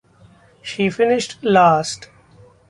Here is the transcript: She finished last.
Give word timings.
She 0.63 0.89
finished 0.89 1.43
last. 1.43 2.09